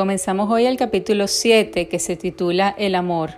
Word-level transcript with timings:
Comenzamos 0.00 0.50
hoy 0.50 0.64
el 0.64 0.78
capítulo 0.78 1.28
7 1.28 1.88
que 1.88 1.98
se 1.98 2.16
titula 2.16 2.74
El 2.78 2.94
amor. 2.94 3.32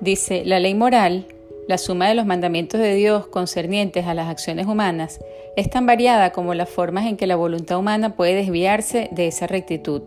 Dice, 0.00 0.42
la 0.46 0.58
ley 0.58 0.74
moral, 0.74 1.26
la 1.68 1.76
suma 1.76 2.08
de 2.08 2.14
los 2.14 2.24
mandamientos 2.24 2.80
de 2.80 2.94
Dios 2.94 3.26
concernientes 3.26 4.06
a 4.06 4.14
las 4.14 4.30
acciones 4.30 4.68
humanas, 4.68 5.20
es 5.54 5.68
tan 5.68 5.84
variada 5.84 6.32
como 6.32 6.54
las 6.54 6.70
formas 6.70 7.04
en 7.04 7.18
que 7.18 7.26
la 7.26 7.36
voluntad 7.36 7.78
humana 7.78 8.16
puede 8.16 8.36
desviarse 8.36 9.10
de 9.12 9.26
esa 9.26 9.46
rectitud. 9.48 10.00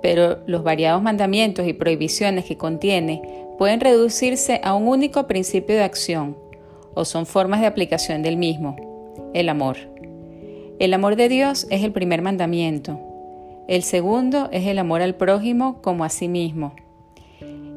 Pero 0.00 0.38
los 0.46 0.62
variados 0.62 1.02
mandamientos 1.02 1.66
y 1.66 1.72
prohibiciones 1.72 2.44
que 2.44 2.56
contiene 2.56 3.20
pueden 3.58 3.80
reducirse 3.80 4.60
a 4.62 4.76
un 4.76 4.86
único 4.86 5.26
principio 5.26 5.74
de 5.74 5.82
acción, 5.82 6.38
o 6.94 7.04
son 7.04 7.26
formas 7.26 7.60
de 7.60 7.66
aplicación 7.66 8.22
del 8.22 8.36
mismo, 8.36 8.76
el 9.34 9.48
amor. 9.48 9.76
El 10.78 10.94
amor 10.94 11.16
de 11.16 11.28
Dios 11.28 11.66
es 11.70 11.82
el 11.82 11.90
primer 11.90 12.22
mandamiento. 12.22 13.13
El 13.66 13.82
segundo 13.82 14.50
es 14.52 14.66
el 14.66 14.78
amor 14.78 15.00
al 15.00 15.14
prójimo 15.14 15.80
como 15.80 16.04
a 16.04 16.10
sí 16.10 16.28
mismo. 16.28 16.74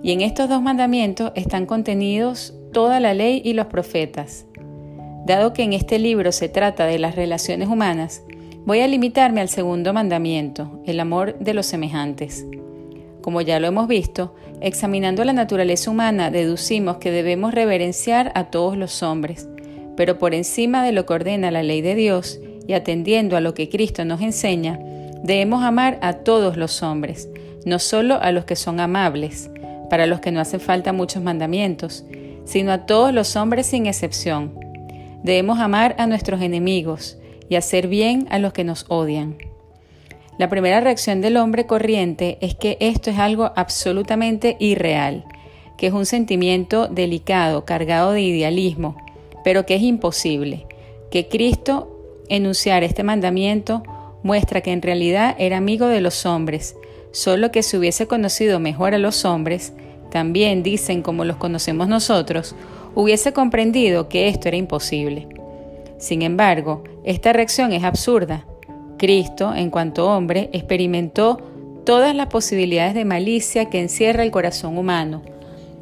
Y 0.03 0.11
en 0.11 0.21
estos 0.21 0.49
dos 0.49 0.61
mandamientos 0.61 1.31
están 1.35 1.65
contenidos 1.65 2.53
toda 2.73 2.99
la 2.99 3.13
ley 3.13 3.41
y 3.43 3.53
los 3.53 3.67
profetas. 3.67 4.45
Dado 5.25 5.53
que 5.53 5.63
en 5.63 5.73
este 5.73 5.97
libro 5.97 6.31
se 6.31 6.49
trata 6.49 6.85
de 6.85 6.99
las 6.99 7.15
relaciones 7.15 7.69
humanas, 7.69 8.23
voy 8.65 8.81
a 8.81 8.87
limitarme 8.87 9.39
al 9.39 9.47
segundo 9.47 9.93
mandamiento, 9.93 10.81
el 10.85 10.99
amor 10.99 11.39
de 11.39 11.53
los 11.53 11.65
semejantes. 11.65 12.45
Como 13.21 13.39
ya 13.41 13.59
lo 13.59 13.67
hemos 13.67 13.87
visto, 13.87 14.35
examinando 14.59 15.23
la 15.23 15.33
naturaleza 15.33 15.89
humana 15.89 16.31
deducimos 16.31 16.97
que 16.97 17.11
debemos 17.11 17.53
reverenciar 17.53 18.31
a 18.35 18.45
todos 18.45 18.77
los 18.77 19.03
hombres, 19.03 19.47
pero 19.95 20.17
por 20.17 20.33
encima 20.33 20.85
de 20.85 20.91
lo 20.91 21.05
que 21.05 21.13
ordena 21.13 21.49
la 21.49 21.63
ley 21.63 21.81
de 21.81 21.95
Dios 21.95 22.39
y 22.67 22.73
atendiendo 22.73 23.37
a 23.37 23.41
lo 23.41 23.53
que 23.53 23.69
Cristo 23.69 24.05
nos 24.05 24.21
enseña, 24.21 24.79
debemos 25.27 25.61
amar 25.61 25.99
a 26.01 26.13
todos 26.13 26.55
los 26.55 26.81
hombres, 26.81 27.29
no 27.65 27.79
solo 27.79 28.17
a 28.21 28.31
los 28.31 28.45
que 28.45 28.55
son 28.55 28.79
amables, 28.79 29.51
para 29.89 30.05
los 30.05 30.21
que 30.21 30.31
no 30.31 30.39
hacen 30.39 30.61
falta 30.61 30.93
muchos 30.93 31.21
mandamientos, 31.21 32.05
sino 32.45 32.71
a 32.71 32.85
todos 32.85 33.13
los 33.13 33.35
hombres 33.35 33.65
sin 33.65 33.87
excepción. 33.87 34.57
Debemos 35.23 35.59
amar 35.59 35.95
a 35.99 36.07
nuestros 36.07 36.41
enemigos 36.41 37.17
y 37.49 37.55
hacer 37.55 37.89
bien 37.89 38.25
a 38.29 38.39
los 38.39 38.53
que 38.53 38.63
nos 38.63 38.85
odian. 38.87 39.37
La 40.37 40.47
primera 40.47 40.79
reacción 40.79 41.19
del 41.19 41.35
hombre 41.35 41.65
corriente 41.65 42.37
es 42.39 42.55
que 42.55 42.77
esto 42.79 43.09
es 43.09 43.19
algo 43.19 43.51
absolutamente 43.57 44.55
irreal, 44.61 45.25
que 45.77 45.87
es 45.87 45.93
un 45.93 46.05
sentimiento 46.05 46.87
delicado, 46.87 47.65
cargado 47.65 48.13
de 48.13 48.21
idealismo, 48.21 48.95
pero 49.43 49.65
que 49.65 49.75
es 49.75 49.81
imposible, 49.81 50.67
que 51.11 51.27
Cristo 51.27 52.23
enunciar 52.29 52.85
este 52.85 53.03
mandamiento 53.03 53.83
muestra 54.23 54.61
que 54.61 54.71
en 54.71 54.81
realidad 54.81 55.35
era 55.39 55.57
amigo 55.57 55.87
de 55.87 56.01
los 56.01 56.25
hombres, 56.25 56.75
solo 57.11 57.51
que 57.51 57.63
si 57.63 57.77
hubiese 57.77 58.07
conocido 58.07 58.59
mejor 58.59 58.93
a 58.93 58.97
los 58.97 59.25
hombres, 59.25 59.73
también 60.11 60.63
dicen 60.63 61.01
como 61.01 61.25
los 61.25 61.37
conocemos 61.37 61.87
nosotros, 61.87 62.55
hubiese 62.95 63.33
comprendido 63.33 64.09
que 64.09 64.27
esto 64.27 64.47
era 64.47 64.57
imposible. 64.57 65.27
Sin 65.97 66.21
embargo, 66.21 66.83
esta 67.03 67.33
reacción 67.33 67.73
es 67.73 67.83
absurda. 67.83 68.45
Cristo, 68.97 69.53
en 69.55 69.69
cuanto 69.69 70.09
hombre, 70.09 70.49
experimentó 70.53 71.37
todas 71.85 72.15
las 72.15 72.27
posibilidades 72.27 72.93
de 72.95 73.05
malicia 73.05 73.69
que 73.69 73.79
encierra 73.79 74.23
el 74.23 74.31
corazón 74.31 74.77
humano, 74.77 75.21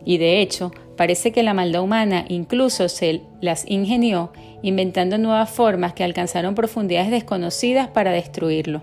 y 0.06 0.18
de 0.18 0.42
hecho, 0.42 0.72
parece 0.96 1.32
que 1.32 1.44
la 1.44 1.54
maldad 1.54 1.82
humana 1.82 2.26
incluso 2.30 2.90
se 2.90 3.22
las 3.42 3.70
ingenió 3.70 4.32
inventando 4.62 5.18
nuevas 5.18 5.50
formas 5.50 5.94
que 5.94 6.04
alcanzaron 6.04 6.56
profundidades 6.56 7.12
desconocidas 7.12 7.88
para 7.90 8.12
destruirlo. 8.12 8.82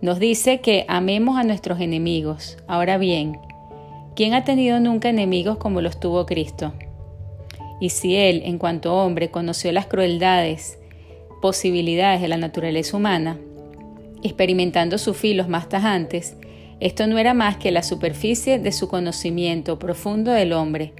Nos 0.00 0.18
dice 0.18 0.60
que 0.60 0.84
amemos 0.88 1.38
a 1.38 1.44
nuestros 1.44 1.80
enemigos. 1.80 2.58
Ahora 2.66 2.98
bien, 2.98 3.38
¿quién 4.16 4.34
ha 4.34 4.44
tenido 4.44 4.80
nunca 4.80 5.08
enemigos 5.08 5.58
como 5.58 5.80
los 5.80 6.00
tuvo 6.00 6.26
Cristo? 6.26 6.72
Y 7.80 7.90
si 7.90 8.16
Él, 8.16 8.42
en 8.44 8.58
cuanto 8.58 8.94
hombre, 8.94 9.30
conoció 9.30 9.72
las 9.72 9.86
crueldades, 9.86 10.78
posibilidades 11.40 12.20
de 12.20 12.28
la 12.28 12.36
naturaleza 12.36 12.96
humana, 12.96 13.38
experimentando 14.22 14.98
sus 14.98 15.16
filos 15.16 15.48
más 15.48 15.68
tajantes, 15.68 16.36
esto 16.80 17.06
no 17.06 17.18
era 17.18 17.34
más 17.34 17.56
que 17.56 17.70
la 17.70 17.82
superficie 17.82 18.58
de 18.58 18.72
su 18.72 18.88
conocimiento 18.88 19.78
profundo 19.78 20.32
del 20.32 20.52
hombre, 20.52 20.92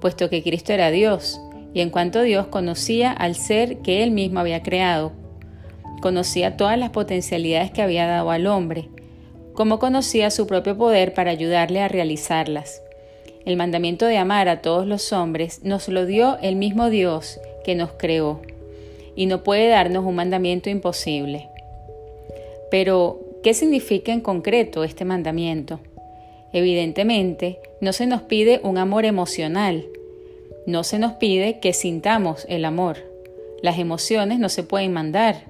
puesto 0.00 0.30
que 0.30 0.42
Cristo 0.42 0.72
era 0.72 0.90
Dios, 0.90 1.40
y 1.74 1.80
en 1.80 1.90
cuanto 1.90 2.22
Dios 2.22 2.46
conocía 2.46 3.12
al 3.12 3.34
ser 3.34 3.78
que 3.78 4.02
Él 4.02 4.10
mismo 4.10 4.40
había 4.40 4.62
creado, 4.62 5.12
conocía 6.00 6.56
todas 6.56 6.78
las 6.78 6.90
potencialidades 6.90 7.70
que 7.70 7.82
había 7.82 8.06
dado 8.06 8.30
al 8.30 8.46
hombre, 8.46 8.88
como 9.54 9.78
conocía 9.78 10.30
su 10.30 10.46
propio 10.46 10.76
poder 10.76 11.14
para 11.14 11.30
ayudarle 11.30 11.80
a 11.80 11.88
realizarlas. 11.88 12.82
El 13.44 13.56
mandamiento 13.56 14.06
de 14.06 14.18
amar 14.18 14.48
a 14.48 14.60
todos 14.60 14.86
los 14.86 15.12
hombres 15.12 15.62
nos 15.64 15.88
lo 15.88 16.06
dio 16.06 16.38
el 16.42 16.56
mismo 16.56 16.90
Dios 16.90 17.40
que 17.64 17.74
nos 17.74 17.90
creó, 17.92 18.42
y 19.14 19.26
no 19.26 19.42
puede 19.42 19.68
darnos 19.68 20.04
un 20.04 20.14
mandamiento 20.14 20.70
imposible. 20.70 21.48
Pero, 22.70 23.20
¿Qué 23.46 23.54
significa 23.54 24.12
en 24.12 24.22
concreto 24.22 24.82
este 24.82 25.04
mandamiento? 25.04 25.78
Evidentemente, 26.52 27.60
no 27.80 27.92
se 27.92 28.04
nos 28.04 28.22
pide 28.22 28.58
un 28.64 28.76
amor 28.76 29.04
emocional, 29.04 29.86
no 30.66 30.82
se 30.82 30.98
nos 30.98 31.12
pide 31.12 31.60
que 31.60 31.72
sintamos 31.72 32.44
el 32.48 32.64
amor. 32.64 32.96
Las 33.62 33.78
emociones 33.78 34.40
no 34.40 34.48
se 34.48 34.64
pueden 34.64 34.92
mandar, 34.92 35.44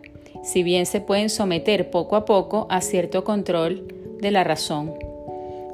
si 0.45 0.63
bien 0.63 0.85
se 0.85 1.01
pueden 1.01 1.31
someter 1.31 1.89
poco 1.89 2.17
a 2.17 2.27
poco 2.27 2.67
a 2.69 2.83
cierto 2.83 3.25
control 3.25 3.89
de 4.21 4.31
la 4.31 4.45
razón. 4.45 4.93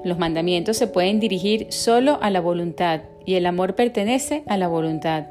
Los 0.04 0.16
mandamientos 0.16 0.76
se 0.76 0.86
pueden 0.86 1.18
dirigir 1.18 1.66
solo 1.70 2.20
a 2.22 2.30
la 2.30 2.40
voluntad 2.40 3.00
y 3.26 3.34
el 3.34 3.46
amor 3.46 3.74
pertenece 3.74 4.44
a 4.46 4.56
la 4.56 4.68
voluntad. 4.68 5.24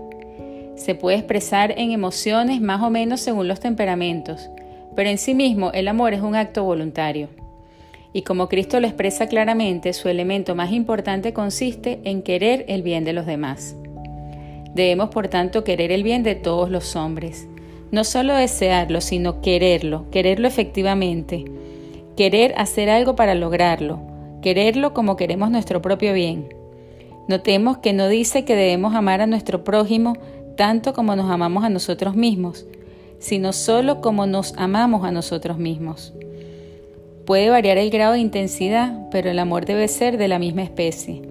Se 0.76 0.94
puede 0.94 1.20
expresar 1.20 1.74
en 1.78 1.92
emociones 1.92 2.60
más 2.60 2.82
o 2.82 2.90
menos 2.90 3.22
según 3.22 3.48
los 3.48 3.62
temperamentos, 3.62 4.50
pero 4.96 5.10
en 5.10 5.18
sí 5.18 5.34
mismo 5.34 5.72
el 5.74 5.88
amor 5.88 6.14
es 6.14 6.22
un 6.22 6.36
acto 6.36 6.64
voluntario. 6.64 7.30
Y 8.14 8.24
como 8.24 8.50
Cristo 8.50 8.80
lo 8.80 8.88
expresa 8.88 9.28
claramente, 9.28 9.94
su 9.94 10.10
elemento 10.10 10.54
más 10.56 10.72
importante 10.72 11.34
consiste 11.34 12.02
en 12.04 12.22
querer 12.24 12.66
el 12.68 12.84
bien 12.84 13.06
de 13.06 13.14
los 13.14 13.26
demás. 13.26 13.76
Debemos, 14.74 15.10
por 15.10 15.28
tanto, 15.28 15.64
querer 15.64 15.92
el 15.92 16.04
bien 16.04 16.24
de 16.24 16.36
todos 16.36 16.70
los 16.70 16.96
hombres. 16.96 17.48
No 17.92 18.04
solo 18.04 18.36
desearlo, 18.36 19.02
sino 19.02 19.42
quererlo, 19.42 20.10
quererlo 20.12 20.48
efectivamente. 20.48 21.46
Querer 22.16 22.54
hacer 22.58 22.90
algo 22.90 23.16
para 23.16 23.36
lograrlo, 23.36 24.02
quererlo 24.42 24.94
como 24.94 25.16
queremos 25.16 25.52
nuestro 25.52 25.82
propio 25.82 26.14
bien. 26.14 26.54
Notemos 27.28 27.78
que 27.78 27.94
no 27.94 28.08
dice 28.08 28.44
que 28.46 28.56
debemos 28.56 28.96
amar 28.96 29.22
a 29.22 29.28
nuestro 29.28 29.64
prójimo 29.64 30.18
tanto 30.56 30.94
como 30.94 31.16
nos 31.16 31.30
amamos 31.32 31.64
a 31.64 31.70
nosotros 31.70 32.16
mismos, 32.16 32.66
sino 33.22 33.54
solo 33.54 34.02
como 34.02 34.26
nos 34.26 34.54
amamos 34.58 35.06
a 35.06 35.12
nosotros 35.12 35.58
mismos. 35.58 36.12
Puede 37.26 37.50
variar 37.50 37.78
el 37.78 37.92
grado 37.92 38.14
de 38.14 38.20
intensidad, 38.20 39.08
pero 39.12 39.30
el 39.30 39.40
amor 39.40 39.66
debe 39.66 39.88
ser 39.88 40.18
de 40.18 40.28
la 40.28 40.40
misma 40.40 40.64
especie. 40.64 41.22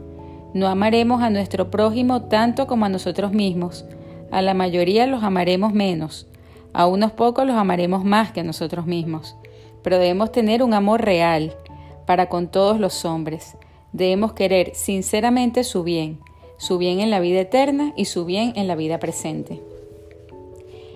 No 0.54 0.68
amaremos 0.68 1.20
a 1.20 1.30
nuestro 1.30 1.70
prójimo 1.70 2.22
tanto 2.22 2.66
como 2.68 2.84
a 2.84 2.88
nosotros 2.88 3.32
mismos. 3.32 3.84
A 4.30 4.40
la 4.40 4.54
mayoría 4.54 5.06
los 5.08 5.24
amaremos 5.24 5.72
menos. 5.74 6.28
A 6.72 6.86
unos 6.86 7.10
pocos 7.10 7.44
los 7.44 7.56
amaremos 7.56 8.04
más 8.04 8.30
que 8.30 8.40
a 8.40 8.44
nosotros 8.44 8.86
mismos. 8.86 9.36
Pero 9.82 9.98
debemos 9.98 10.30
tener 10.30 10.62
un 10.62 10.74
amor 10.74 11.04
real 11.04 11.56
para 12.06 12.28
con 12.28 12.48
todos 12.48 12.78
los 12.78 13.04
hombres. 13.04 13.56
Debemos 13.92 14.32
querer 14.32 14.72
sinceramente 14.74 15.64
su 15.64 15.82
bien, 15.82 16.20
su 16.56 16.78
bien 16.78 17.00
en 17.00 17.10
la 17.10 17.18
vida 17.18 17.40
eterna 17.40 17.92
y 17.96 18.04
su 18.04 18.24
bien 18.24 18.52
en 18.54 18.68
la 18.68 18.76
vida 18.76 18.98
presente. 19.00 19.60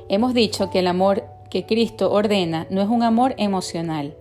Hemos 0.09 0.35
dicho 0.35 0.71
que 0.71 0.81
el 0.81 0.87
amor 0.87 1.25
que 1.49 1.65
Cristo 1.65 2.13
ordena 2.13 2.67
no 2.69 2.83
es 2.83 2.89
un 2.89 3.03
amor 3.03 3.35
emocional. 3.39 4.15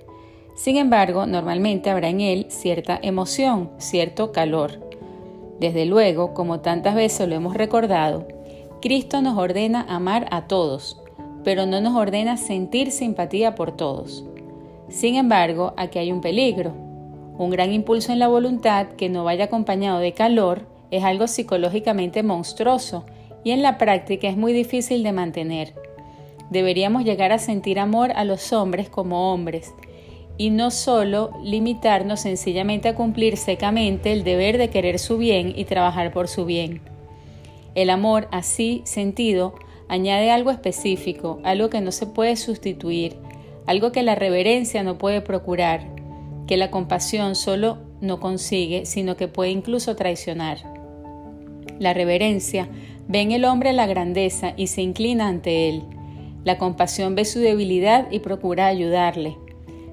Sin 0.56 0.78
embargo, 0.78 1.26
normalmente 1.26 1.90
habrá 1.90 2.10
en 2.10 2.22
él 2.22 2.46
cierta 2.50 3.00
emoción, 3.02 3.72
cierto 3.80 4.32
calor. 4.32 4.80
Desde 5.60 5.86
luego, 5.86 6.34
como 6.34 6.62
tantas 6.62 6.96
veces 6.96 7.28
lo 7.28 7.36
hemos 7.36 7.56
recordado, 7.56 8.28
Cristo 8.82 9.22
nos 9.22 9.38
ordena 9.38 9.86
amar 9.90 10.28
a 10.32 10.48
todos, 10.48 11.02
pero 11.44 11.66
no 11.66 11.82
nos 11.82 11.96
ordena 11.96 12.38
sentir 12.38 12.92
simpatía 12.92 13.56
por 13.56 13.76
todos. 13.76 14.24
Sin 14.90 15.16
embargo, 15.16 15.74
aquí 15.76 16.00
hay 16.00 16.12
un 16.12 16.22
peligro. 16.22 16.74
Un 17.38 17.50
gran 17.50 17.74
impulso 17.74 18.12
en 18.14 18.20
la 18.20 18.28
voluntad 18.28 18.88
que 18.90 19.10
no 19.10 19.24
vaya 19.24 19.46
acompañado 19.46 20.00
de 20.00 20.14
calor 20.14 20.62
es 20.92 21.04
algo 21.04 21.28
psicológicamente 21.28 22.22
monstruoso 22.24 23.06
y 23.44 23.52
en 23.52 23.62
la 23.62 23.78
práctica 23.78 24.28
es 24.28 24.38
muy 24.38 24.54
difícil 24.54 25.04
de 25.04 25.12
mantener. 25.12 25.74
Deberíamos 26.50 27.04
llegar 27.04 27.32
a 27.32 27.40
sentir 27.40 27.80
amor 27.80 28.12
a 28.16 28.26
los 28.26 28.54
hombres 28.54 28.90
como 28.90 29.34
hombres 29.34 29.74
y 30.38 30.50
no 30.50 30.72
solo 30.72 31.32
limitarnos 31.44 32.22
sencillamente 32.22 32.90
a 32.90 32.96
cumplir 32.96 33.38
secamente 33.38 34.12
el 34.12 34.24
deber 34.24 34.58
de 34.58 34.70
querer 34.70 35.00
su 35.00 35.18
bien 35.18 35.54
y 35.56 35.66
trabajar 35.66 36.12
por 36.12 36.28
su 36.28 36.46
bien. 36.46 36.82
El 37.76 37.90
amor 37.90 38.28
así 38.32 38.82
sentido 38.86 39.56
añade 39.90 40.32
algo 40.32 40.52
específico, 40.52 41.40
algo 41.44 41.70
que 41.70 41.82
no 41.82 41.92
se 41.92 42.08
puede 42.08 42.36
sustituir, 42.36 43.18
algo 43.66 43.92
que 43.92 44.04
la 44.04 44.16
reverencia 44.16 44.84
no 44.84 44.98
puede 44.98 45.22
procurar. 45.22 45.92
que 46.48 46.58
la 46.58 46.72
compasión 46.72 47.36
solo 47.36 47.78
no 48.02 48.20
consigue, 48.20 48.86
sino 48.86 49.16
que 49.16 49.30
puede 49.30 49.52
incluso 49.52 49.96
traicionar. 49.96 50.58
La 51.80 51.94
reverencia 51.94 52.68
ve 53.08 53.22
en 53.22 53.32
el 53.32 53.46
hombre 53.46 53.74
la 53.74 53.86
grandeza 53.86 54.54
y 54.56 54.68
se 54.68 54.82
inclina 54.82 55.28
ante 55.28 55.70
él. 55.70 55.84
La 56.44 56.58
compasión 56.58 57.16
ve 57.16 57.26
su 57.26 57.40
debilidad 57.40 58.12
y 58.12 58.20
procura 58.20 58.68
ayudarle. 58.68 59.38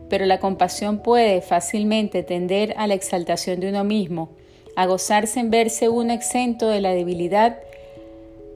Pero 0.09 0.27
la 0.27 0.41
compasión 0.41 0.99
puede 0.99 1.41
fácilmente 1.41 2.23
tender 2.23 2.75
a 2.77 2.87
la 2.87 2.95
exaltación 2.95 3.61
de 3.61 3.69
uno 3.69 3.85
mismo, 3.85 4.31
a 4.77 4.87
gozarse 4.87 5.41
en 5.41 5.51
verse 5.51 5.89
uno 5.89 6.13
exento 6.13 6.69
de 6.69 6.81
la 6.81 6.93
debilidad 6.93 7.59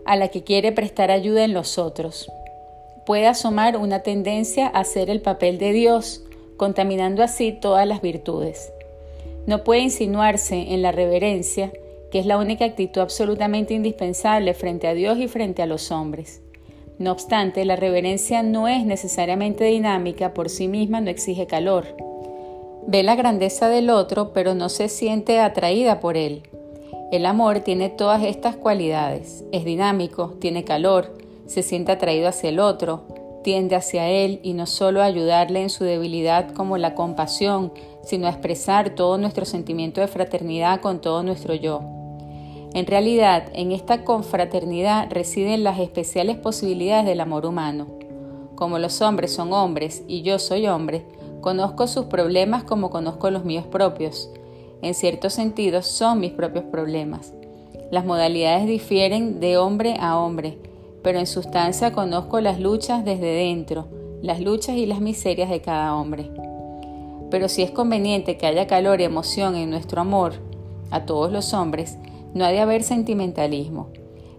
a 0.05 0.17
la 0.17 0.29
que 0.29 0.43
quiere 0.43 0.73
prestar 0.73 1.11
ayuda 1.11 1.45
en 1.45 1.55
los 1.55 1.79
otros. 1.79 2.31
Puede 3.07 3.27
asomar 3.27 3.77
una 3.77 4.01
tendencia 4.01 4.67
a 4.67 4.81
hacer 4.81 5.11
el 5.11 5.21
papel 5.21 5.59
de 5.59 5.73
Dios, 5.73 6.25
contaminando 6.57 7.23
así 7.23 7.53
todas 7.53 7.87
las 7.87 8.01
virtudes. 8.01 8.73
No 9.47 9.63
puede 9.63 9.83
insinuarse 9.83 10.73
en 10.73 10.83
la 10.83 10.93
reverencia, 10.93 11.73
que 12.15 12.21
es 12.21 12.27
la 12.27 12.39
única 12.39 12.65
actitud 12.65 13.01
absolutamente 13.01 13.75
indispensable 13.75 14.55
frente 14.55 14.87
a 14.87 14.95
Dios 14.95 15.19
y 15.19 15.27
frente 15.27 15.63
a 15.63 15.67
los 15.67 15.91
hombres. 15.91 16.43
No 17.01 17.11
obstante, 17.11 17.65
la 17.65 17.75
reverencia 17.75 18.45
no 18.45 18.69
es 18.69 18.87
necesariamente 18.87 19.65
dinámica, 19.65 20.33
por 20.33 20.49
sí 20.49 20.69
misma 20.69 21.01
no 21.01 21.11
exige 21.11 21.49
calor. 21.49 21.97
Ve 22.87 23.03
la 23.03 23.17
grandeza 23.17 23.69
del 23.69 23.91
otro, 23.91 24.33
pero 24.33 24.55
no 24.55 24.69
se 24.69 24.89
siente 24.89 25.41
atraída 25.41 25.99
por 25.99 26.17
él. 26.17 26.45
El 27.11 27.27
amor 27.27 27.59
tiene 27.63 27.89
todas 27.89 28.23
estas 28.23 28.55
cualidades. 28.55 29.43
Es 29.51 29.65
dinámico, 29.65 30.35
tiene 30.39 30.63
calor, 30.63 31.19
se 31.47 31.65
siente 31.65 31.91
atraído 31.91 32.29
hacia 32.29 32.51
el 32.51 32.61
otro, 32.61 33.43
tiende 33.43 33.75
hacia 33.75 34.09
él 34.09 34.39
y 34.45 34.53
no 34.53 34.67
solo 34.67 35.03
a 35.03 35.07
ayudarle 35.07 35.63
en 35.63 35.71
su 35.71 35.83
debilidad 35.83 36.53
como 36.53 36.79
la 36.79 36.95
compasión, 36.95 37.73
sino 38.05 38.29
a 38.29 38.31
expresar 38.31 38.91
todo 38.91 39.19
nuestro 39.19 39.45
sentimiento 39.45 40.01
de 40.01 40.07
fraternidad 40.07 40.81
con 40.81 41.01
todo 41.01 41.25
nuestro 41.25 41.55
yo. 41.55 42.04
En 42.75 42.87
realidad, 42.87 43.45
en 43.55 43.71
esta 43.71 44.03
confraternidad 44.03 45.09
residen 45.13 45.63
las 45.63 45.79
especiales 45.79 46.37
posibilidades 46.37 47.07
del 47.07 47.21
amor 47.21 47.47
humano. 47.47 47.87
Como 48.57 48.81
los 48.81 49.01
hombres 49.01 49.33
son 49.33 49.53
hombres 49.53 50.03
y 50.09 50.23
yo 50.23 50.41
soy 50.41 50.67
hombre, 50.67 51.05
conozco 51.41 51.87
sus 51.87 52.07
problemas 52.07 52.65
como 52.65 52.91
conozco 52.91 53.31
los 53.31 53.45
míos 53.45 53.65
propios. 53.65 54.29
En 54.83 54.95
cierto 54.95 55.31
sentido, 55.31 55.83
son 55.83 56.19
mis 56.19 56.33
propios 56.33 56.65
problemas. 56.65 57.33
Las 57.93 58.05
modalidades 58.05 58.67
difieren 58.67 59.39
de 59.39 59.57
hombre 59.57 59.95
a 60.01 60.19
hombre, 60.19 60.59
pero 61.01 61.21
en 61.21 61.29
sustancia 61.29 61.93
conozco 61.93 62.41
las 62.41 62.59
luchas 62.59 63.05
desde 63.05 63.35
dentro, 63.35 63.87
las 64.21 64.41
luchas 64.41 64.77
y 64.77 64.87
las 64.87 65.01
miserias 65.01 65.49
de 65.49 65.61
cada 65.61 65.95
hombre. 65.95 66.29
Pero 67.31 67.49
si 67.49 67.63
es 67.63 67.71
conveniente 67.71 68.37
que 68.37 68.47
haya 68.47 68.67
calor 68.67 69.01
y 69.01 69.05
emoción 69.05 69.55
en 69.55 69.71
nuestro 69.71 70.01
amor 70.01 70.33
a 70.91 71.07
todos 71.07 71.31
los 71.31 71.55
hombres, 71.55 71.99
no 72.35 72.45
ha 72.45 72.49
de 72.49 72.61
haber 72.61 72.83
sentimentalismo. 72.83 73.89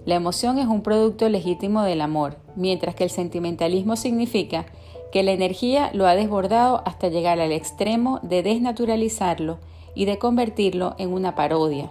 La 0.05 0.15
emoción 0.15 0.59
es 0.59 0.67
un 0.67 0.81
producto 0.81 1.27
legítimo 1.29 1.81
del 1.83 2.01
amor, 2.01 2.37
mientras 2.55 2.93
que 2.93 3.05
el 3.05 3.09
sentimentalismo 3.09 3.95
significa 3.95 4.65
que 5.11 5.23
la 5.23 5.31
energía 5.31 5.89
lo 5.93 6.05
ha 6.05 6.15
desbordado 6.15 6.83
hasta 6.85 7.07
llegar 7.07 7.39
al 7.39 7.51
extremo 7.51 8.19
de 8.21 8.43
desnaturalizarlo 8.43 9.57
y 9.95 10.05
de 10.05 10.17
convertirlo 10.17 10.93
en 10.99 11.13
una 11.13 11.35
parodia. 11.35 11.89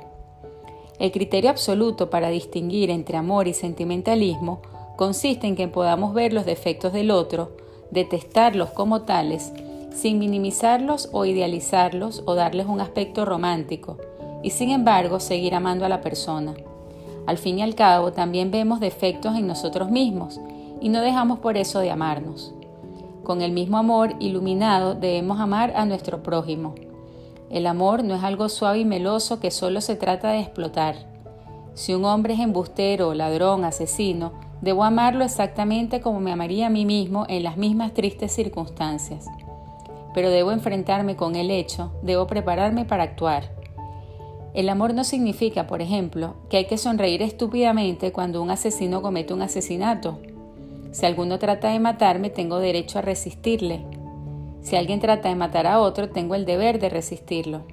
El 0.98 1.10
criterio 1.10 1.50
absoluto 1.50 2.10
para 2.10 2.28
distinguir 2.28 2.90
entre 2.90 3.16
amor 3.16 3.48
y 3.48 3.54
sentimentalismo 3.54 4.60
consiste 4.96 5.46
en 5.46 5.56
que 5.56 5.66
podamos 5.66 6.14
ver 6.14 6.32
los 6.32 6.46
defectos 6.46 6.92
del 6.92 7.10
otro, 7.10 7.56
detestarlos 7.90 8.70
como 8.70 9.02
tales, 9.02 9.52
sin 9.92 10.18
minimizarlos 10.18 11.08
o 11.12 11.24
idealizarlos 11.24 12.22
o 12.26 12.34
darles 12.34 12.66
un 12.66 12.80
aspecto 12.80 13.24
romántico, 13.24 13.96
y 14.44 14.50
sin 14.50 14.70
embargo 14.70 15.18
seguir 15.20 15.54
amando 15.54 15.86
a 15.86 15.88
la 15.88 16.02
persona. 16.02 16.54
Al 17.26 17.38
fin 17.38 17.58
y 17.58 17.62
al 17.62 17.74
cabo 17.74 18.12
también 18.12 18.50
vemos 18.50 18.78
defectos 18.78 19.34
en 19.36 19.46
nosotros 19.46 19.90
mismos 19.90 20.38
y 20.82 20.90
no 20.90 21.00
dejamos 21.00 21.38
por 21.38 21.56
eso 21.56 21.80
de 21.80 21.90
amarnos. 21.90 22.54
Con 23.22 23.40
el 23.40 23.52
mismo 23.52 23.78
amor 23.78 24.14
iluminado 24.20 24.94
debemos 24.94 25.40
amar 25.40 25.72
a 25.74 25.86
nuestro 25.86 26.22
prójimo. 26.22 26.74
El 27.48 27.66
amor 27.66 28.04
no 28.04 28.14
es 28.14 28.22
algo 28.22 28.50
suave 28.50 28.80
y 28.80 28.84
meloso 28.84 29.40
que 29.40 29.50
solo 29.50 29.80
se 29.80 29.96
trata 29.96 30.30
de 30.32 30.40
explotar. 30.40 30.94
Si 31.72 31.94
un 31.94 32.04
hombre 32.04 32.34
es 32.34 32.40
embustero, 32.40 33.14
ladrón, 33.14 33.64
asesino, 33.64 34.32
debo 34.60 34.84
amarlo 34.84 35.24
exactamente 35.24 36.02
como 36.02 36.20
me 36.20 36.32
amaría 36.32 36.66
a 36.66 36.70
mí 36.70 36.84
mismo 36.84 37.24
en 37.30 37.44
las 37.44 37.56
mismas 37.56 37.94
tristes 37.94 38.32
circunstancias. 38.32 39.24
Pero 40.12 40.28
debo 40.28 40.52
enfrentarme 40.52 41.16
con 41.16 41.34
el 41.34 41.50
hecho, 41.50 41.92
debo 42.02 42.26
prepararme 42.26 42.84
para 42.84 43.04
actuar. 43.04 43.63
El 44.54 44.68
amor 44.68 44.94
no 44.94 45.04
significa, 45.04 45.66
por 45.66 45.82
ejemplo, 45.82 46.36
que 46.48 46.56
hay 46.56 46.64
que 46.66 46.78
sonreír 46.78 47.20
estúpidamente 47.20 48.12
cuando 48.12 48.40
un 48.40 48.50
asesino 48.50 49.02
comete 49.02 49.34
un 49.34 49.42
asesinato. 49.42 50.20
Si 50.92 51.04
alguno 51.04 51.38
trata 51.38 51.70
de 51.70 51.80
matarme, 51.80 52.30
tengo 52.30 52.58
derecho 52.58 53.00
a 53.00 53.02
resistirle, 53.02 53.84
si 54.64 54.76
alguien 54.76 54.98
trata 54.98 55.28
de 55.28 55.34
matar 55.34 55.66
a 55.66 55.78
otro, 55.78 56.08
tengo 56.08 56.34
el 56.34 56.46
deber 56.46 56.80
de 56.80 56.88
resistirlo. 56.88 57.64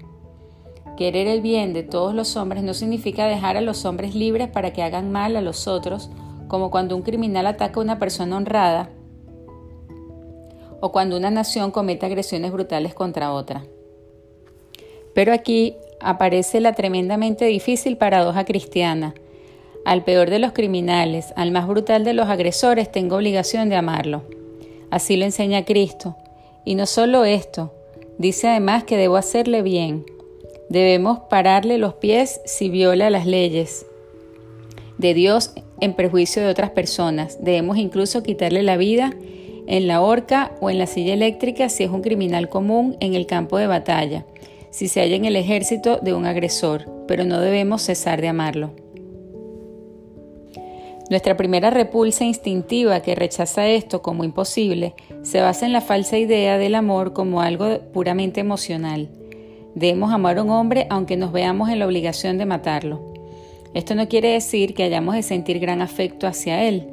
Querer 0.98 1.26
el 1.28 1.40
bien 1.40 1.72
de 1.72 1.84
todos 1.84 2.14
los 2.14 2.36
hombres 2.36 2.64
no 2.64 2.74
significa 2.74 3.28
dejar 3.28 3.56
a 3.56 3.62
los 3.62 3.86
hombres 3.86 4.14
libres 4.14 4.50
para 4.50 4.74
que 4.74 4.84
hagan 4.84 5.10
mal 5.10 5.38
a 5.38 5.42
los 5.42 5.70
otros, 5.70 6.10
como 6.50 6.70
cuando 6.70 6.98
un 6.98 7.02
criminal 7.02 7.48
ataca 7.48 7.80
a 7.80 7.84
una 7.84 7.98
persona 7.98 8.36
honrada 8.36 8.90
o 10.82 10.92
cuando 10.92 11.16
una 11.16 11.32
nación 11.32 11.72
comete 11.72 12.06
agresiones 12.06 12.52
brutales 12.52 12.94
contra 12.94 13.32
otra. 13.32 13.64
Pero 15.14 15.32
aquí 15.32 15.78
aparece 16.04 16.60
la 16.60 16.74
tremendamente 16.74 17.46
difícil 17.46 17.98
paradoja 17.98 18.46
cristiana. 18.46 19.14
Al 19.86 20.04
peor 20.04 20.30
de 20.30 20.40
los 20.40 20.52
criminales, 20.52 21.34
al 21.36 21.52
más 21.52 21.68
brutal 21.68 22.04
de 22.04 22.14
los 22.14 22.30
agresores, 22.30 22.92
tengo 22.92 23.16
obligación 23.16 23.70
de 23.70 23.76
amarlo. 23.76 24.24
Así 24.90 25.18
lo 25.18 25.26
enseña 25.26 25.66
Cristo. 25.66 26.18
Y 26.66 26.76
no 26.76 26.86
solo 26.86 27.26
esto, 27.26 27.74
dice 28.18 28.50
además 28.50 28.84
que 28.84 28.98
debo 28.98 29.16
hacerle 29.16 29.62
bien. 29.62 30.06
Debemos 30.70 31.20
pararle 31.30 31.78
los 31.78 31.96
pies 31.96 32.42
si 32.46 32.70
viola 32.70 33.10
las 33.10 33.26
leyes 33.26 33.86
de 34.98 35.14
Dios 35.14 35.52
en 35.82 35.94
perjuicio 35.94 36.42
de 36.44 36.50
otras 36.50 36.70
personas. 36.70 37.44
Debemos 37.44 37.78
incluso 37.78 38.24
quitarle 38.24 38.62
la 38.64 38.78
vida 38.78 39.14
en 39.68 39.88
la 39.88 40.02
horca 40.02 40.52
o 40.62 40.70
en 40.70 40.78
la 40.78 40.86
silla 40.86 41.14
eléctrica 41.14 41.70
si 41.70 41.84
es 41.84 41.90
un 41.90 42.02
criminal 42.02 42.50
común 42.50 42.96
en 43.00 43.16
el 43.16 43.26
campo 43.26 43.58
de 43.58 43.68
batalla, 43.68 44.26
si 44.72 44.88
se 44.88 45.02
halla 45.02 45.16
en 45.16 45.26
el 45.26 45.36
ejército 45.36 45.98
de 46.02 46.14
un 46.14 46.26
agresor, 46.26 46.90
pero 47.08 47.24
no 47.24 47.40
debemos 47.40 47.84
cesar 47.84 48.22
de 48.22 48.30
amarlo. 48.30 48.72
Nuestra 51.12 51.36
primera 51.36 51.70
repulsa 51.70 52.24
instintiva 52.24 53.02
que 53.02 53.16
rechaza 53.16 53.68
esto 53.68 54.02
como 54.02 54.24
imposible 54.24 54.96
se 55.24 55.42
basa 55.42 55.66
en 55.66 55.74
la 55.74 55.82
falsa 55.82 56.18
idea 56.18 56.58
del 56.58 56.74
amor 56.74 57.12
como 57.12 57.42
algo 57.42 57.80
puramente 57.92 58.40
emocional. 58.40 59.10
Debemos 59.76 60.14
amar 60.14 60.38
a 60.38 60.44
un 60.44 60.50
hombre 60.50 60.88
aunque 60.90 61.18
nos 61.18 61.34
veamos 61.34 61.70
en 61.70 61.80
la 61.80 61.86
obligación 61.86 62.38
de 62.38 62.46
matarlo. 62.46 63.14
Esto 63.74 63.94
no 63.94 64.08
quiere 64.08 64.30
decir 64.30 64.74
que 64.74 64.84
hayamos 64.84 65.16
de 65.16 65.24
sentir 65.24 65.60
gran 65.60 65.82
afecto 65.82 66.28
hacia 66.28 66.64
él, 66.64 66.88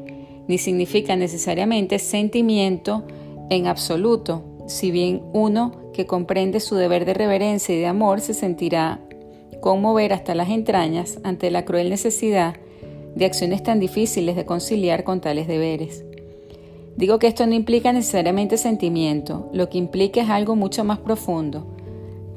ni 0.48 0.58
significa 0.58 1.14
necesariamente 1.14 2.00
sentimiento 2.00 3.04
en 3.50 3.68
absoluto, 3.68 4.42
si 4.68 4.90
bien 4.90 5.22
uno 5.32 5.72
que 5.92 6.06
comprende 6.06 6.60
su 6.60 6.76
deber 6.76 7.04
de 7.06 7.14
reverencia 7.14 7.74
y 7.74 7.78
de 7.78 7.86
amor 7.86 8.20
se 8.20 8.34
sentirá 8.34 9.00
conmover 9.60 10.12
hasta 10.12 10.34
las 10.34 10.50
entrañas 10.50 11.18
ante 11.24 11.50
la 11.50 11.64
cruel 11.64 11.90
necesidad 11.90 12.54
de 13.14 13.24
acciones 13.24 13.62
tan 13.62 13.80
difíciles 13.80 14.36
de 14.36 14.44
conciliar 14.44 15.04
con 15.04 15.20
tales 15.20 15.48
deberes. 15.48 16.04
Digo 16.96 17.18
que 17.18 17.28
esto 17.28 17.46
no 17.46 17.54
implica 17.54 17.92
necesariamente 17.92 18.58
sentimiento, 18.58 19.48
lo 19.52 19.68
que 19.68 19.78
implica 19.78 20.20
es 20.20 20.28
algo 20.28 20.54
mucho 20.54 20.84
más 20.84 20.98
profundo, 20.98 21.66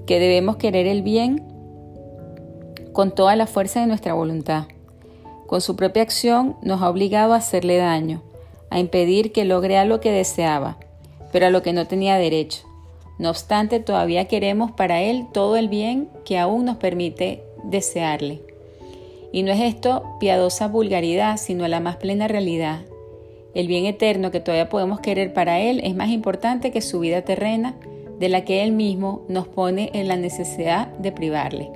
que 0.05 0.19
debemos 0.19 0.55
querer 0.55 0.87
el 0.87 1.01
bien 1.01 1.43
con 2.93 3.13
toda 3.13 3.35
la 3.35 3.45
fuerza 3.45 3.81
de 3.81 3.87
nuestra 3.87 4.13
voluntad. 4.13 4.65
Con 5.47 5.61
su 5.61 5.75
propia 5.75 6.01
acción 6.01 6.55
nos 6.61 6.81
ha 6.81 6.89
obligado 6.89 7.33
a 7.33 7.37
hacerle 7.37 7.77
daño, 7.77 8.23
a 8.69 8.79
impedir 8.79 9.33
que 9.33 9.45
logre 9.45 9.77
algo 9.77 9.99
que 9.99 10.11
deseaba, 10.11 10.77
pero 11.31 11.47
a 11.47 11.49
lo 11.49 11.61
que 11.61 11.73
no 11.73 11.87
tenía 11.87 12.17
derecho. 12.17 12.67
No 13.17 13.29
obstante, 13.29 13.79
todavía 13.79 14.25
queremos 14.25 14.71
para 14.71 15.01
él 15.01 15.27
todo 15.31 15.57
el 15.57 15.69
bien 15.69 16.09
que 16.25 16.39
aún 16.39 16.65
nos 16.65 16.77
permite 16.77 17.43
desearle. 17.63 18.41
Y 19.31 19.43
no 19.43 19.51
es 19.51 19.61
esto 19.61 20.03
piadosa 20.19 20.67
vulgaridad, 20.67 21.37
sino 21.37 21.67
la 21.67 21.79
más 21.79 21.97
plena 21.97 22.27
realidad. 22.27 22.81
El 23.53 23.67
bien 23.67 23.85
eterno 23.85 24.31
que 24.31 24.39
todavía 24.39 24.69
podemos 24.69 24.99
querer 24.99 25.33
para 25.33 25.59
Él 25.59 25.81
es 25.83 25.95
más 25.95 26.09
importante 26.09 26.71
que 26.71 26.81
su 26.81 26.99
vida 26.99 27.21
terrena, 27.23 27.75
de 28.19 28.29
la 28.29 28.45
que 28.45 28.63
Él 28.63 28.71
mismo 28.71 29.23
nos 29.27 29.47
pone 29.47 29.89
en 29.93 30.07
la 30.07 30.15
necesidad 30.15 30.87
de 30.97 31.11
privarle. 31.11 31.69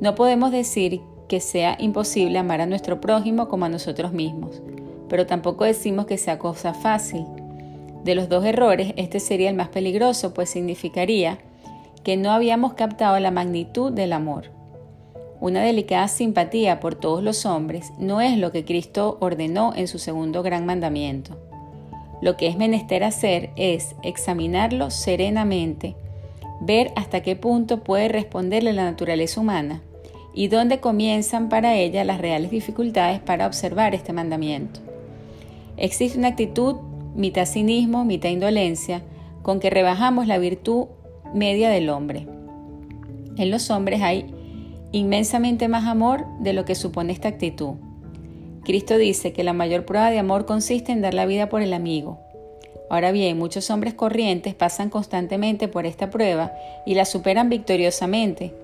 No 0.00 0.14
podemos 0.14 0.52
decir 0.52 1.00
que 1.26 1.40
sea 1.40 1.76
imposible 1.80 2.38
amar 2.38 2.60
a 2.60 2.66
nuestro 2.66 3.00
prójimo 3.00 3.48
como 3.48 3.64
a 3.64 3.68
nosotros 3.68 4.12
mismos, 4.12 4.62
pero 5.08 5.26
tampoco 5.26 5.64
decimos 5.64 6.06
que 6.06 6.18
sea 6.18 6.38
cosa 6.38 6.74
fácil. 6.74 7.24
De 8.06 8.14
los 8.14 8.28
dos 8.28 8.44
errores, 8.44 8.92
este 8.96 9.18
sería 9.18 9.50
el 9.50 9.56
más 9.56 9.70
peligroso, 9.70 10.32
pues 10.32 10.48
significaría 10.48 11.38
que 12.04 12.16
no 12.16 12.30
habíamos 12.30 12.74
captado 12.74 13.18
la 13.18 13.32
magnitud 13.32 13.90
del 13.90 14.12
amor. 14.12 14.44
Una 15.40 15.60
delicada 15.60 16.06
simpatía 16.06 16.78
por 16.78 16.94
todos 16.94 17.20
los 17.20 17.44
hombres 17.46 17.92
no 17.98 18.20
es 18.20 18.38
lo 18.38 18.52
que 18.52 18.64
Cristo 18.64 19.18
ordenó 19.20 19.72
en 19.74 19.88
su 19.88 19.98
segundo 19.98 20.44
gran 20.44 20.66
mandamiento. 20.66 21.36
Lo 22.22 22.36
que 22.36 22.46
es 22.46 22.56
menester 22.56 23.02
hacer 23.02 23.50
es 23.56 23.96
examinarlo 24.04 24.90
serenamente, 24.92 25.96
ver 26.60 26.92
hasta 26.94 27.24
qué 27.24 27.34
punto 27.34 27.82
puede 27.82 28.06
responderle 28.06 28.72
la 28.72 28.84
naturaleza 28.84 29.40
humana 29.40 29.82
y 30.32 30.46
dónde 30.46 30.78
comienzan 30.78 31.48
para 31.48 31.74
ella 31.74 32.04
las 32.04 32.20
reales 32.20 32.52
dificultades 32.52 33.18
para 33.18 33.48
observar 33.48 33.96
este 33.96 34.12
mandamiento. 34.12 34.78
Existe 35.76 36.16
una 36.16 36.28
actitud 36.28 36.76
mitad 37.16 37.46
cinismo, 37.46 38.04
mitad 38.04 38.28
indolencia, 38.28 39.02
con 39.42 39.60
que 39.60 39.70
rebajamos 39.70 40.26
la 40.26 40.38
virtud 40.38 40.86
media 41.34 41.70
del 41.70 41.88
hombre. 41.88 42.26
En 43.36 43.50
los 43.50 43.70
hombres 43.70 44.02
hay 44.02 44.26
inmensamente 44.92 45.68
más 45.68 45.84
amor 45.86 46.24
de 46.40 46.52
lo 46.52 46.64
que 46.64 46.74
supone 46.74 47.12
esta 47.12 47.28
actitud. 47.28 47.74
Cristo 48.64 48.98
dice 48.98 49.32
que 49.32 49.44
la 49.44 49.52
mayor 49.52 49.84
prueba 49.84 50.10
de 50.10 50.18
amor 50.18 50.46
consiste 50.46 50.92
en 50.92 51.00
dar 51.00 51.14
la 51.14 51.26
vida 51.26 51.48
por 51.48 51.62
el 51.62 51.72
amigo. 51.72 52.18
Ahora 52.88 53.12
bien, 53.12 53.38
muchos 53.38 53.70
hombres 53.70 53.94
corrientes 53.94 54.54
pasan 54.54 54.90
constantemente 54.90 55.68
por 55.68 55.86
esta 55.86 56.10
prueba 56.10 56.52
y 56.84 56.94
la 56.94 57.04
superan 57.04 57.48
victoriosamente. 57.48 58.54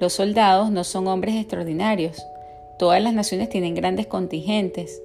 Los 0.00 0.12
soldados 0.12 0.70
no 0.70 0.84
son 0.84 1.08
hombres 1.08 1.36
extraordinarios. 1.36 2.24
Todas 2.78 3.02
las 3.02 3.14
naciones 3.14 3.48
tienen 3.48 3.74
grandes 3.74 4.06
contingentes. 4.06 5.00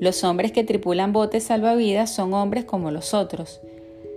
Los 0.00 0.24
hombres 0.24 0.52
que 0.52 0.64
tripulan 0.64 1.12
botes 1.12 1.44
salvavidas 1.44 2.12
son 2.12 2.34
hombres 2.34 2.64
como 2.64 2.90
los 2.90 3.14
otros. 3.14 3.60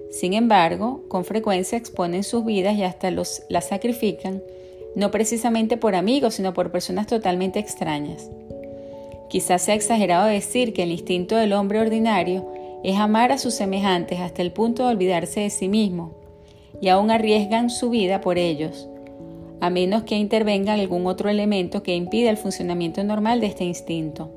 Sin 0.10 0.34
embargo, 0.34 1.04
con 1.08 1.26
frecuencia 1.26 1.78
exponen 1.78 2.24
sus 2.24 2.46
vidas 2.46 2.76
y 2.78 2.84
hasta 2.84 3.12
los, 3.12 3.44
las 3.50 3.68
sacrifican, 3.68 4.42
no 4.96 5.12
precisamente 5.12 5.78
por 5.78 5.94
amigos, 5.94 6.36
sino 6.36 6.54
por 6.54 6.72
personas 6.72 7.06
totalmente 7.06 7.60
extrañas. 7.60 8.30
Quizás 9.30 9.62
sea 9.62 9.76
exagerado 9.76 10.26
decir 10.26 10.74
que 10.74 10.84
el 10.84 10.92
instinto 10.92 11.36
del 11.36 11.54
hombre 11.54 11.80
ordinario 11.80 12.48
es 12.84 12.98
amar 12.98 13.32
a 13.32 13.38
sus 13.38 13.54
semejantes 13.54 14.20
hasta 14.20 14.42
el 14.42 14.52
punto 14.52 14.84
de 14.84 14.94
olvidarse 14.94 15.42
de 15.42 15.50
sí 15.50 15.68
mismo, 15.68 16.16
y 16.82 16.88
aún 16.88 17.12
arriesgan 17.12 17.70
su 17.70 17.90
vida 17.90 18.22
por 18.22 18.38
ellos, 18.38 18.88
a 19.60 19.70
menos 19.70 20.04
que 20.04 20.16
intervenga 20.16 20.74
algún 20.74 21.06
otro 21.06 21.30
elemento 21.30 21.84
que 21.84 21.96
impida 21.96 22.30
el 22.30 22.38
funcionamiento 22.38 23.04
normal 23.04 23.42
de 23.42 23.48
este 23.48 23.66
instinto. 23.66 24.32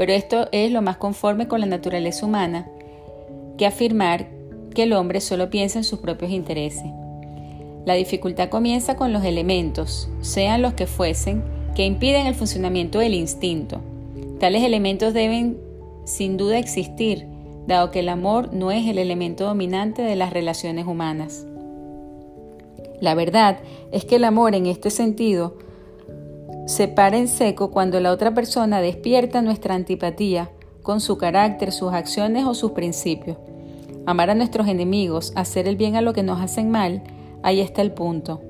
Pero 0.00 0.14
esto 0.14 0.48
es 0.50 0.72
lo 0.72 0.80
más 0.80 0.96
conforme 0.96 1.46
con 1.46 1.60
la 1.60 1.66
naturaleza 1.66 2.24
humana 2.24 2.66
que 3.58 3.66
afirmar 3.66 4.28
que 4.74 4.84
el 4.84 4.94
hombre 4.94 5.20
solo 5.20 5.50
piensa 5.50 5.78
en 5.78 5.84
sus 5.84 5.98
propios 5.98 6.30
intereses. 6.30 6.86
La 7.84 7.92
dificultad 7.92 8.48
comienza 8.48 8.96
con 8.96 9.12
los 9.12 9.24
elementos, 9.24 10.08
sean 10.22 10.62
los 10.62 10.72
que 10.72 10.86
fuesen, 10.86 11.44
que 11.74 11.84
impiden 11.84 12.26
el 12.26 12.34
funcionamiento 12.34 12.98
del 12.98 13.12
instinto. 13.12 13.82
Tales 14.38 14.62
elementos 14.62 15.12
deben 15.12 15.58
sin 16.06 16.38
duda 16.38 16.56
existir, 16.56 17.26
dado 17.66 17.90
que 17.90 17.98
el 17.98 18.08
amor 18.08 18.54
no 18.54 18.70
es 18.70 18.88
el 18.88 18.96
elemento 18.96 19.44
dominante 19.44 20.00
de 20.00 20.16
las 20.16 20.32
relaciones 20.32 20.86
humanas. 20.86 21.44
La 23.02 23.14
verdad 23.14 23.58
es 23.92 24.06
que 24.06 24.16
el 24.16 24.24
amor 24.24 24.54
en 24.54 24.64
este 24.64 24.88
sentido 24.88 25.58
se 26.66 26.88
para 26.88 27.16
en 27.16 27.28
seco 27.28 27.70
cuando 27.70 28.00
la 28.00 28.12
otra 28.12 28.34
persona 28.34 28.80
despierta 28.80 29.42
nuestra 29.42 29.74
antipatía 29.74 30.50
con 30.82 31.00
su 31.00 31.18
carácter, 31.18 31.72
sus 31.72 31.92
acciones 31.92 32.44
o 32.44 32.54
sus 32.54 32.72
principios. 32.72 33.36
Amar 34.06 34.30
a 34.30 34.34
nuestros 34.34 34.68
enemigos, 34.68 35.32
hacer 35.36 35.68
el 35.68 35.76
bien 35.76 35.96
a 35.96 36.00
lo 36.00 36.12
que 36.12 36.22
nos 36.22 36.40
hacen 36.40 36.70
mal, 36.70 37.02
ahí 37.42 37.60
está 37.60 37.82
el 37.82 37.92
punto. 37.92 38.40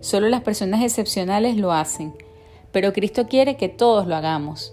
Solo 0.00 0.28
las 0.28 0.42
personas 0.42 0.82
excepcionales 0.82 1.56
lo 1.56 1.72
hacen, 1.72 2.14
pero 2.72 2.92
Cristo 2.92 3.26
quiere 3.26 3.56
que 3.56 3.68
todos 3.68 4.06
lo 4.06 4.16
hagamos. 4.16 4.72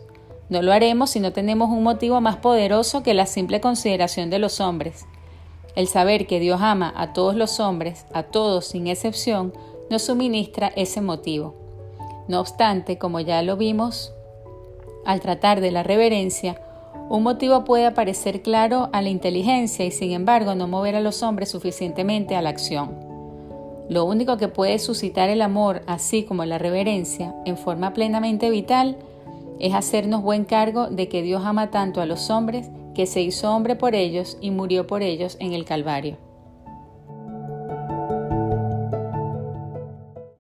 No 0.50 0.62
lo 0.62 0.72
haremos 0.72 1.12
si 1.12 1.20
no 1.20 1.34
tenemos 1.34 1.70
un 1.70 1.84
motivo 1.84 2.20
más 2.22 2.38
poderoso 2.38 3.04
que 3.04 3.14
la 3.14 3.26
simple 3.26 3.62
consideración 3.62 4.30
de 4.30 4.40
los 4.40 4.60
hombres. 4.60 5.06
El 5.76 5.88
saber 5.88 6.28
que 6.28 6.40
Dios 6.40 6.62
ama 6.62 6.94
a 6.96 7.14
todos 7.14 7.36
los 7.36 7.60
hombres, 7.60 8.06
a 8.14 8.24
todos 8.24 8.66
sin 8.66 8.88
excepción, 8.88 9.54
nos 9.90 10.04
suministra 10.04 10.68
ese 10.76 11.02
motivo. 11.02 11.63
No 12.28 12.40
obstante, 12.40 12.98
como 12.98 13.20
ya 13.20 13.42
lo 13.42 13.58
vimos 13.58 14.14
al 15.06 15.20
tratar 15.20 15.60
de 15.60 15.72
la 15.72 15.84
reverencia, 15.84 16.62
un 17.10 17.24
motivo 17.24 17.66
puede 17.66 17.86
aparecer 17.86 18.42
claro 18.42 18.90
a 18.94 19.02
la 19.02 19.10
inteligencia 19.10 19.86
y 19.86 19.92
sin 19.92 20.12
embargo 20.12 20.56
no 20.56 20.68
mover 20.68 20.96
a 20.96 21.02
los 21.02 21.22
hombres 21.22 21.50
suficientemente 21.50 22.36
a 22.36 22.42
la 22.42 22.50
acción. 22.50 22.92
Lo 23.90 24.06
único 24.06 24.38
que 24.38 24.48
puede 24.48 24.80
suscitar 24.80 25.30
el 25.30 25.42
amor, 25.42 25.82
así 25.88 26.24
como 26.24 26.46
la 26.46 26.58
reverencia, 26.58 27.36
en 27.46 27.58
forma 27.58 27.94
plenamente 27.94 28.50
vital, 28.50 28.98
es 29.60 29.74
hacernos 29.74 30.24
buen 30.24 30.46
cargo 30.46 30.88
de 30.88 31.10
que 31.10 31.22
Dios 31.22 31.44
ama 31.46 31.70
tanto 31.70 32.02
a 32.02 32.06
los 32.06 32.30
hombres 32.30 32.70
que 32.96 33.06
se 33.06 33.22
hizo 33.22 33.54
hombre 33.54 33.76
por 33.76 33.96
ellos 33.96 34.38
y 34.40 34.52
murió 34.52 34.88
por 34.88 35.04
ellos 35.04 35.36
en 35.40 35.54
el 35.54 35.66
Calvario. 35.66 36.18